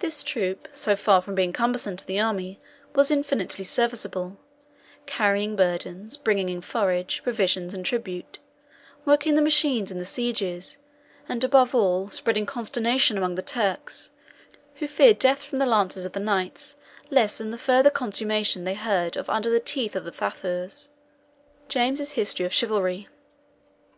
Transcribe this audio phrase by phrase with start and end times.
[0.00, 2.60] "This troop, so far from being cumbersome to the army,
[2.94, 4.36] was infinitely serviceable,
[5.06, 8.38] carrying burdens, bringing in forage, provisions, and tribute;
[9.06, 10.76] working the machines in the sieges;
[11.26, 14.10] and, above all, spreading consternation among the Turks,
[14.74, 16.76] who feared death from the lances of the knights
[17.08, 20.90] less than that further consummation they heard of under the teeth of the Thafurs."
[21.68, 23.08] [James's "History of Chivalry."